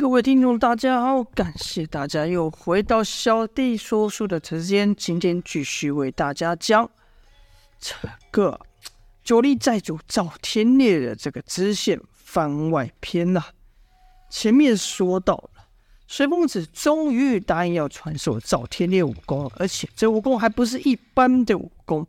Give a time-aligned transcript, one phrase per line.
[0.00, 4.94] 各位听众，大家好，感谢大家又回到小弟说书的时间。
[4.94, 6.88] 今天继续为大家讲
[7.80, 7.96] 这
[8.30, 8.60] 个
[9.24, 13.46] 久历载主赵天烈的这个支线番外篇呐、啊。
[14.30, 15.66] 前面说到了，
[16.06, 22.06] 随风子终于答应要传授赵天烈武功，而且这武功还不是一般的武功，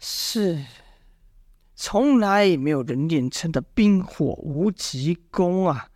[0.00, 0.60] 是
[1.76, 5.86] 从来没有人练成的冰火无极功啊。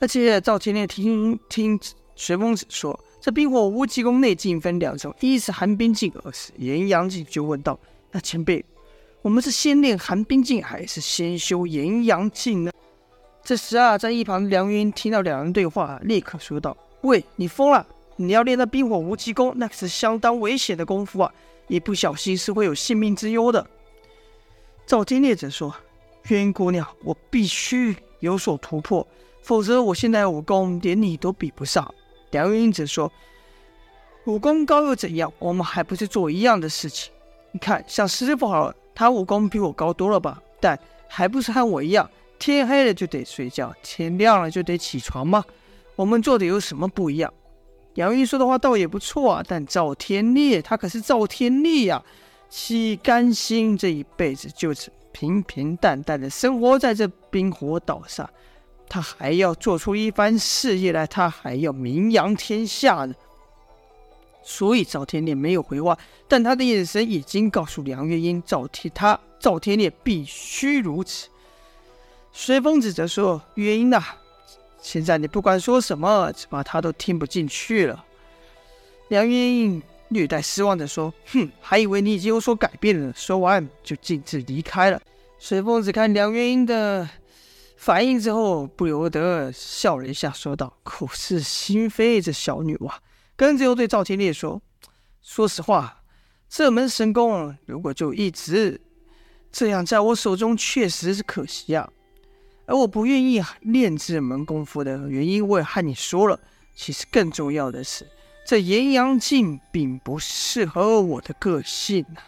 [0.00, 1.78] 而且赵天烈听听
[2.14, 7.24] 随风子说，这冰火无极功内劲分两种，一是寒冰劲，二是炎阳劲。
[7.26, 7.78] 就问道
[8.12, 8.64] ：“那前辈，
[9.22, 12.70] 我们是先练寒冰劲，还是先修炎阳劲呢？”
[13.42, 17.86] 这时啊，在一旁的梁云听到两人对话，立刻说道：“喂，你疯了！
[18.16, 21.32] 你要练那冰火无极功，那可是相当危险的功夫啊，
[21.66, 23.66] 一不小心是会有性命之忧的。”
[24.86, 25.74] 赵天烈则说
[26.28, 29.06] ：“月英姑娘，我必须有所突破。”
[29.48, 31.94] 否则，我现在武功连你都比不上。
[32.32, 33.10] 梁云则说
[34.26, 35.32] ：“武功高又怎样？
[35.38, 37.10] 我们还不是做一样的事情？
[37.52, 40.38] 你看，像师傅好，他武功比我高多了吧？
[40.60, 40.78] 但
[41.08, 45.42] 还不是和我一样，天黑了就得睡觉，天亮了就得起床吗？
[45.96, 47.32] 我们做的有什么不一样？”
[47.96, 52.04] 梁云说的话倒也不错啊，但赵天烈他可是赵天烈呀，
[52.50, 58.28] 岂甘心这一辈子就此平平淡淡的生活在这冰火岛上？
[58.88, 63.14] 他还要做出一番事业来，他还要名扬天下呢。
[64.42, 71.28] 所以赵天烈没有回话，但他的眼神已经告诉梁月英：赵天他赵天烈必须如此。
[72.32, 74.02] 随风子则说：“月英呐，
[74.80, 78.04] 现在你不管说什么，只怕他都听不进去了。”
[79.08, 85.00] 梁月英略带失望地说：“哼，还以为你已经有所改变了。”说完就径自离开了。
[85.38, 87.06] 随风子看梁月英的。
[87.78, 93.00] 反应之后，不由得笑了一下，说道：“口是心非，这小女娃。”
[93.36, 94.60] 跟着又对赵天烈说
[95.22, 96.02] ：“说实话，
[96.48, 98.80] 这门神功如果就一直
[99.52, 101.88] 这样在我手中，确实是可惜呀。
[102.66, 106.40] 而我不愿意练这门功夫的原因，我也和你说了。
[106.74, 108.04] 其实更重要的是，
[108.44, 112.20] 这炎阳镜并不适合我的个性呐，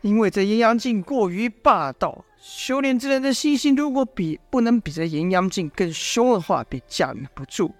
[0.00, 7.74] 因为这炎阳镜过于霸道。”修炼之人的心性，如果比不能比这炎阳镜更凶的话，便驾驭不住。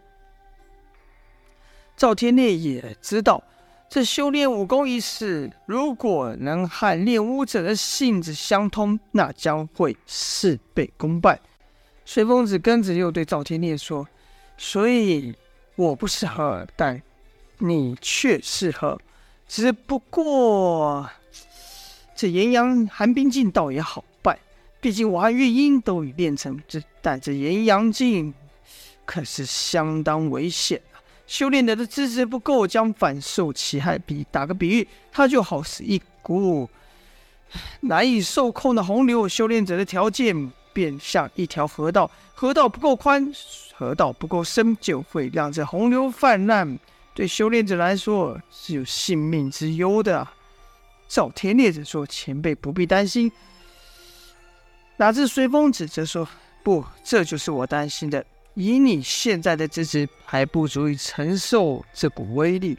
[1.97, 3.43] 赵天烈也知道，
[3.89, 11.39] 这修炼武功一事，如果能和练武者的性子相通，那将会事倍功半。
[12.05, 14.09] 随风子跟着又对赵天烈说
[14.59, 15.35] ：“所以
[15.77, 17.01] 我不适合，但
[17.59, 19.01] 你却适合。
[19.47, 21.09] 只不过
[22.17, 24.05] 这炎阳寒冰镜倒也好。”
[24.81, 28.33] 毕竟我和月英都已练成这，但这炎阳镜
[29.05, 31.03] 可是相当危险啊！
[31.27, 33.99] 修炼者的资质不够，将反受其害。
[33.99, 36.69] 比打个比喻，它就好似一股
[37.81, 39.29] 难以受控的洪流。
[39.29, 43.33] 修炼者的条件便像一条河道，河道不够宽，
[43.75, 46.79] 河道不够深，就会让这洪流泛滥。
[47.15, 50.27] 对修炼者来说是有性命之忧的！
[51.09, 53.33] 赵天烈则说：“前辈不必担心。”
[54.99, 56.29] 哪知随风子则说
[56.65, 58.25] ：“不，这就是我担心的。
[58.55, 62.77] 以你现在的资质，还不足以承受这股威力。”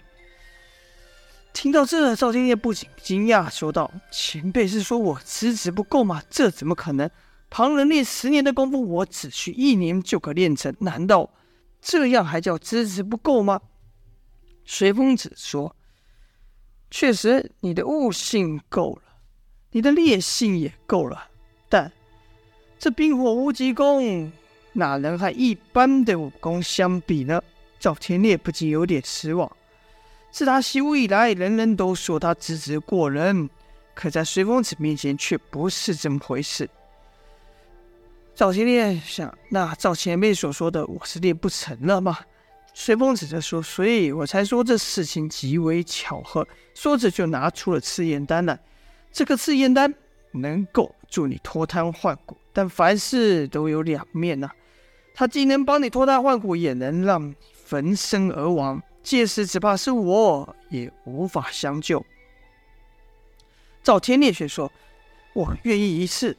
[1.53, 6.21] 听到这，赵天烈不仅惊讶，说道：“前辈是说我资质不够吗？
[6.29, 7.09] 这怎么可能？
[7.49, 11.31] 旁人练十年的功夫，我只需一年就可练成，难道
[11.81, 13.61] 这样还叫资质不够吗？”
[14.65, 15.73] 随风子说
[16.91, 19.03] ：“确实，你的悟性够了，
[19.71, 21.29] 你的烈性也够了，
[21.69, 21.89] 但……”
[22.79, 24.31] 这冰火无极功
[24.71, 27.41] 哪能和一般的武功相比呢？
[27.77, 29.51] 赵天烈不禁有点失望。
[30.31, 33.49] 自他习武以来，人人都说他资质过人，
[33.93, 36.69] 可在随风子面前却不是这么回事。
[38.33, 42.17] 赵天烈想：那赵前辈所说的，我是练不成了吗？
[42.73, 46.47] 随风子则说：所以我才说这事情极为巧合。
[46.73, 48.57] 说着就拿出了赤焰丹来。
[49.11, 49.93] 这个赤焰丹
[50.31, 52.37] 能够助你脱胎换骨。
[52.51, 54.49] 但凡事都有两面呐、
[55.13, 58.81] 他既能帮你脱胎换骨，也能让你焚身而亡。
[59.01, 62.05] 届时只怕是我也无法相救。
[63.81, 64.71] 赵天烈却说
[65.33, 66.35] ：“我愿意一试。”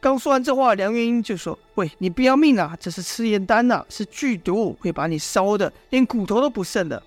[0.00, 2.76] 刚说完这话，梁元英就说：“喂，你不要命啊？
[2.78, 7.02] 这是赤焰丹呐、是剧毒，会把你烧的连骨头都不剩的。”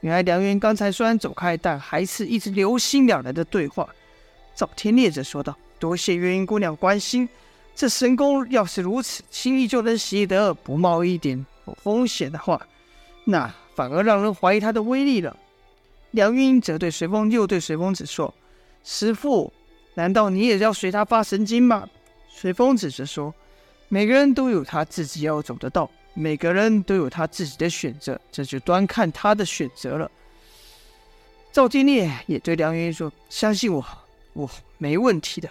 [0.00, 3.88] 原来梁元英刚才虽然走开，但还是一直留心两人的对话。
[4.56, 7.28] 赵天烈则说道：“多谢月英姑娘关心。”
[7.76, 11.44] 这神功要是如此轻易就能习得，不冒一点
[11.82, 12.66] 风险的话，
[13.24, 15.36] 那反而让人怀疑他的威力了。
[16.12, 18.32] 梁云则对随风又对随风子说
[18.82, 19.52] ：“师父，
[19.92, 21.86] 难道你也要随他发神经吗？”
[22.32, 23.34] 随风子则说
[23.88, 30.10] ：“每个人都有他自己要走的道，每个人都有他自己的选择，这就端看他的选择了。”
[31.52, 33.84] 赵天烈也对梁云说：“相信我，
[34.36, 34.48] 我
[34.78, 35.50] 没问题的。”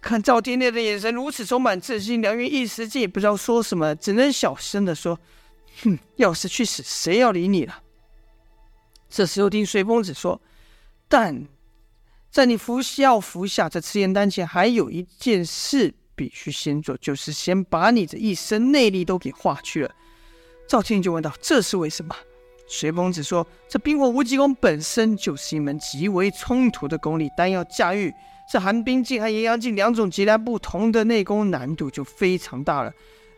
[0.00, 5.16] 看赵天烈的眼神如此充满自信，梁云一时间也不知道说什么，只能小声的说
[5.84, 7.82] ：“哼，要是去死，谁要理你了？”
[9.08, 10.40] 这时候听随风子说
[11.06, 11.46] ：“但
[12.30, 19.94] 在你服药服下这赤焰丹前，还有一件事必须先做，就是先把你这一身内力都给化去了。”
[20.66, 22.16] 赵天就问道：“这是为什么？”
[22.66, 28.12] 随风子说：“这冰火无极功本身就是一门极为冲突的功力，但要驾驭。”
[28.50, 32.92] 这寒冰镜和炎阳镜两种截然不同的内功，难度就非常大了。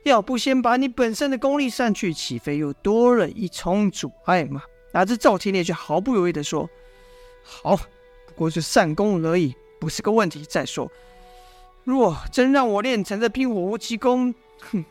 [0.04, 4.62] 要不先把你本身的功力散去，岂非又多了一重阻碍吗？
[4.92, 6.68] 哪知赵天烈却毫不犹豫地说
[7.44, 10.44] ：“好，不过是散功而已，不是个问题。
[10.44, 10.90] 再说，
[11.84, 14.84] 若真让我练成这冰火无极功，哼，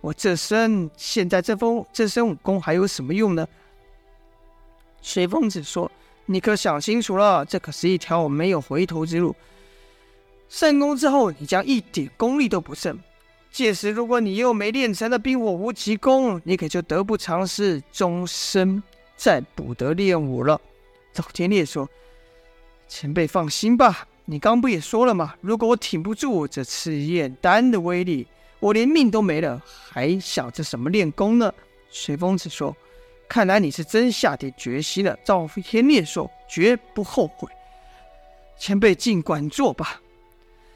[0.00, 3.46] 我这身现在这风这身武功还有什么用呢？”
[5.06, 5.90] 随风子说
[6.24, 9.36] ：“你可想清楚了，这可是一条没有回头之路。”
[10.48, 12.98] 散功之后，你将一点功力都不剩。
[13.52, 18.82] 届时，如果你又没练成了冰火无极功，你可就得不偿失，终身
[19.14, 20.58] 再不得练武了。
[21.12, 21.86] 赵天烈说
[22.88, 25.34] ：“前辈放心吧，你刚不也说了吗？
[25.42, 28.26] 如果我挺不住这赤焰丹的威力，
[28.58, 31.52] 我连命都没了，还想着什么练功呢？”
[31.90, 32.74] 随风子说
[33.28, 37.48] ：“看来你是真下定决心了。”赵天烈说：“绝不后悔。”
[38.56, 40.00] 前辈尽管做吧。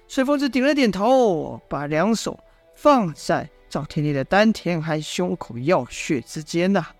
[0.08, 2.38] 随风子点了点头，把两手
[2.74, 6.94] 放在赵天烈的丹田和胸口要穴之间呐、啊。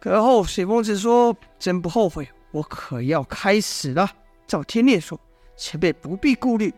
[0.00, 4.10] 可后，随风子说：“真不后悔，我可要开始了。”
[4.46, 5.18] 赵天烈说
[5.56, 6.74] ：“前辈不必顾虑。”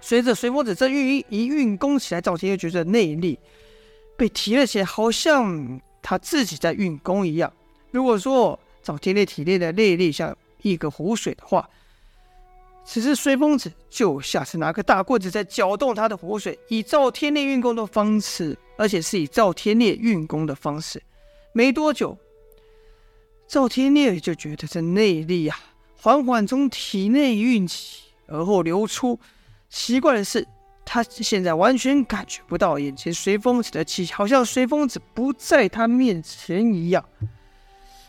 [0.00, 3.38] 随着随风子这运一运功起来，赵天烈觉得内力
[4.16, 7.52] 被提了起来，好像他自己在运功一样。
[7.92, 11.70] 如果说赵天烈体内的内力像一个湖水的话，
[12.84, 21.00] 此时，随风子就像是拿个大棍子在搅动他的湖水，以赵天烈运功的方式，而且是以赵天烈运功的方式。
[21.52, 22.18] 没多久，
[23.46, 25.56] 赵天烈就觉得这内力、啊，
[25.96, 29.20] 缓缓从体内运起，而后流出。
[29.68, 30.44] 奇怪的是，
[30.92, 37.04] 他现在完全感觉不到眼前随风子的气息，好像随风子不在他面前一样。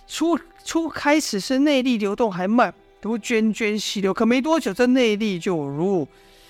[0.07, 2.74] 初初开始是内力流动还慢。
[3.00, 6.07] 都涓涓细流，可没多久，这内力就如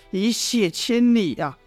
[0.09, 1.57] 一泻千里啊！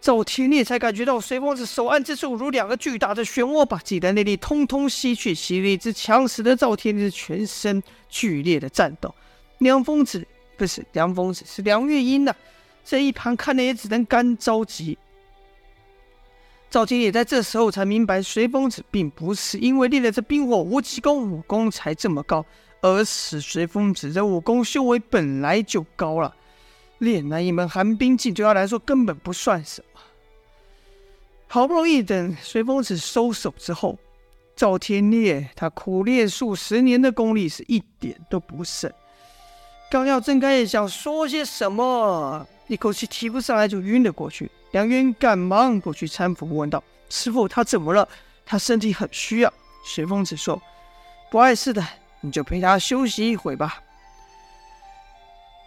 [0.00, 9.14] 赵天烈才感觉到随风子手腕之处如两个巨大的漩涡，把自己的内力通通吸去，吸力之强，使得赵天烈全身剧烈的颤抖。
[9.58, 10.26] 凉风子
[10.56, 12.36] 不是凉风子，是梁月英呐、啊！
[12.84, 14.98] 这一旁看的也只能干着急。
[16.70, 22.44] 赵天烈在这时候才明白，随风子并不是因为练了这冰火无极功，武功才这么高。
[22.84, 26.34] 而是随风子的武功修为本来就高了，
[26.98, 30.00] 练那一门寒冰劲对他来说根本不算什么。
[31.46, 33.96] 好不容易等随风子收手之后，
[34.56, 38.92] 赵天烈他苦练数十年的功力是一点都不剩。
[39.88, 44.50] 刚要睁开眼想说些什么，一口气提不上来就晕了过去。
[44.70, 48.08] 梁渊赶忙过去搀扶，问道：“师傅，他怎么了？
[48.46, 49.52] 他身体很虚啊。”
[49.84, 50.58] 随风子说
[51.30, 51.86] ：“不碍事的。”
[52.24, 53.82] 你就陪他休息一会吧。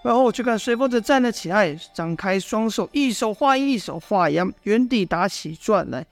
[0.03, 6.07] 然后我就看随风子站了起来，张开双手，一手画，一手画阳，原地打起转来，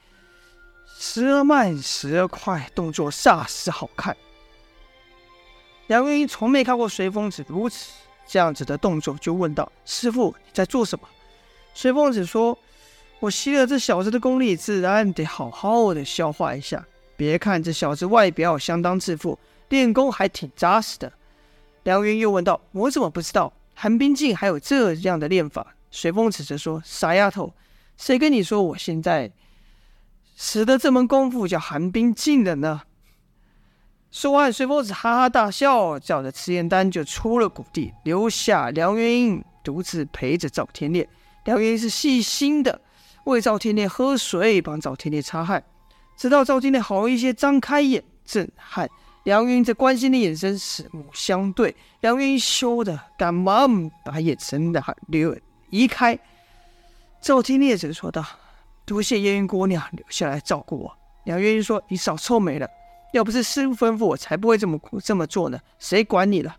[0.99, 4.15] 时而慢，时而快，动作煞是好看。
[5.87, 7.91] 梁云从没看过随风子如此
[8.25, 11.07] 这样子的动作，就问道：“师傅，你在做什么？”
[11.73, 12.57] 随风子说
[13.19, 16.85] ：“我吸了这小子的功力，自然得好好的消化一下。
[17.15, 19.37] 别看这小子外表相当自负。”
[19.69, 21.11] 练功还挺扎实的。
[21.81, 27.51] 梁云又问道：“我怎么不知道寒冰镜还有这样的练法？”随风子则说：“傻丫头，
[27.97, 29.31] 谁跟你说我现在
[30.35, 32.83] 使的这门功夫叫寒冰镜的呢？”
[34.13, 41.09] 说完，随风子哈哈大笑，叫着赤焰丹就出了谷地，留下梁元英独自陪着赵天烈。
[41.45, 42.79] 梁元英是细心的
[43.23, 45.63] 为赵天烈喝水，帮赵天烈擦汗，
[46.15, 48.87] 直到赵天烈好一些，张开眼，震撼。
[49.23, 55.35] 梁云这关心的眼神，四目相对，梁云羞得赶忙把眼神的留
[55.71, 56.19] 移开，
[57.19, 58.23] 赵天烈则说道
[58.85, 62.69] ：“多谢燕云姑娘留下来照顾我。”梁元英说：“你少臭美了，
[63.13, 65.59] 要不是师傅吩咐我，才不会这么这么做呢。
[65.79, 66.57] 谁管你了？”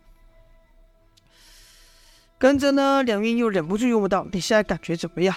[2.39, 5.35] 跟着呢，梁云又忍不住又问道：“你现在感觉怎么样？”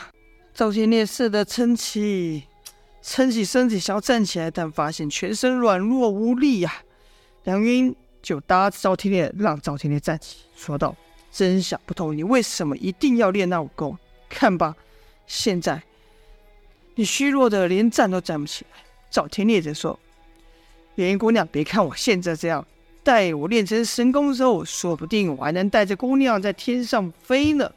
[0.53, 2.43] 赵天烈似的撑起
[3.01, 6.73] 撑起身体，想要站起来，但发现全身软弱无力呀、
[7.43, 10.95] 梁云就搭着赵天烈，让赵天烈站起，说道
[11.31, 13.97] ：“真想不通，你为什么一定要练那武功？
[14.27, 14.75] 看吧，
[15.27, 15.81] 现在
[16.95, 19.97] 你虚弱的连站都站不起来。”赵天烈则说
[20.97, 22.65] ：“月英姑娘，别看我现在这样，
[23.03, 27.71] 待我练成神功之后，说不定我还能带着姑娘在天上飞呢。”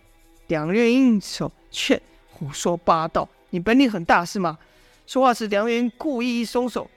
[0.48, 2.00] 梁月英说：“切，
[2.30, 3.28] 胡说八道！
[3.50, 4.58] 你本领很大是吗？”
[5.06, 6.90] 说话时，梁月英故意一松手，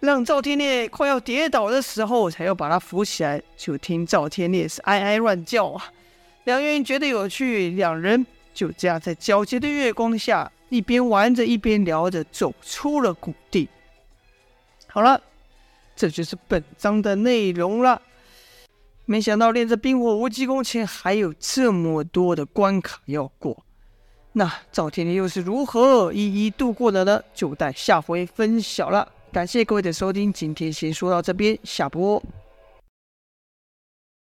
[0.00, 3.42] 让赵天烈快要跌倒的时候，才要把他扶起来。
[3.56, 5.90] 就听赵天烈是哀哀乱叫啊！
[6.44, 10.50] 梁月英觉得有趣，两人就这样在皎洁的月光下。
[10.68, 13.68] 一边玩着，一边聊着，走出了谷地。
[14.96, 15.20] 好了，
[15.94, 18.00] 这就是本章的内容了。
[19.04, 23.62] 没想到练这冰火无极功前还有这么多的关卡要过，
[24.32, 27.22] 那赵天烈又是如何一一度过的呢？
[27.34, 29.06] 就待下回分晓了。
[29.30, 32.22] 感谢各位的收听，今天先说到这边，下播。